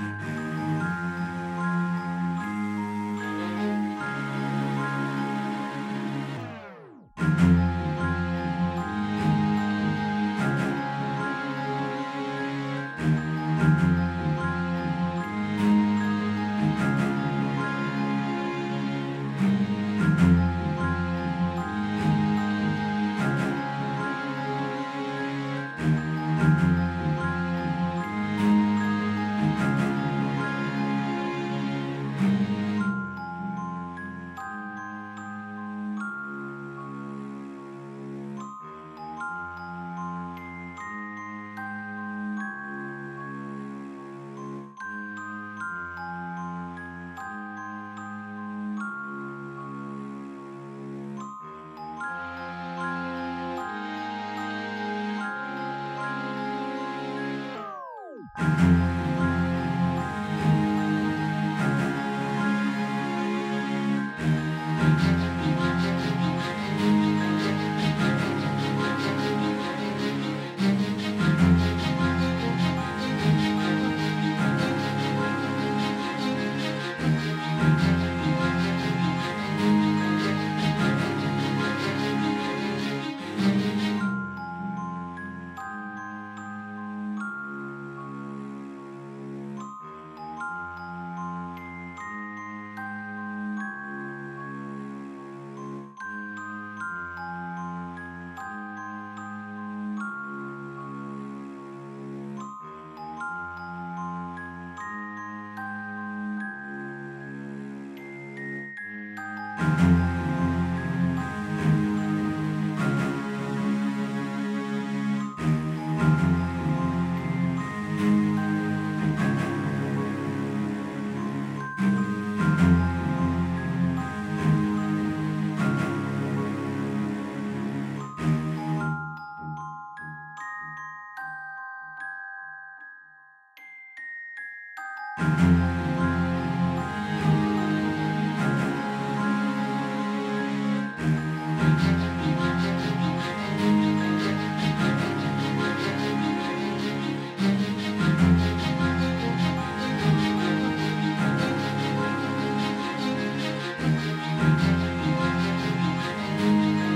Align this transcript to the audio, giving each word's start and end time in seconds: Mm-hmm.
Mm-hmm. 0.00 0.39